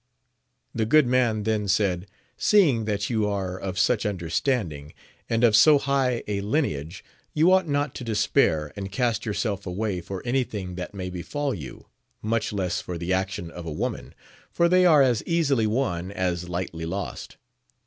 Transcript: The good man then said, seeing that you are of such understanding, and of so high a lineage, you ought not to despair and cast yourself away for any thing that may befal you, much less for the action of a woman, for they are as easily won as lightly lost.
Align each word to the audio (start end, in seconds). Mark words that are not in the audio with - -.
The 0.73 0.87
good 0.87 1.05
man 1.05 1.43
then 1.43 1.67
said, 1.67 2.07
seeing 2.35 2.85
that 2.85 3.11
you 3.11 3.27
are 3.27 3.55
of 3.59 3.77
such 3.77 4.03
understanding, 4.03 4.95
and 5.29 5.43
of 5.43 5.55
so 5.55 5.77
high 5.77 6.23
a 6.27 6.41
lineage, 6.41 7.03
you 7.35 7.51
ought 7.51 7.67
not 7.67 7.93
to 7.93 8.03
despair 8.03 8.73
and 8.75 8.91
cast 8.91 9.27
yourself 9.27 9.67
away 9.67 10.01
for 10.01 10.23
any 10.25 10.43
thing 10.43 10.73
that 10.73 10.95
may 10.95 11.11
befal 11.11 11.53
you, 11.53 11.85
much 12.19 12.51
less 12.51 12.81
for 12.81 12.97
the 12.97 13.13
action 13.13 13.51
of 13.51 13.67
a 13.67 13.71
woman, 13.71 14.15
for 14.49 14.67
they 14.67 14.87
are 14.87 15.03
as 15.03 15.21
easily 15.27 15.67
won 15.67 16.11
as 16.11 16.49
lightly 16.49 16.87
lost. 16.87 17.37